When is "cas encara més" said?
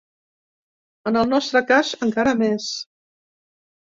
1.71-2.69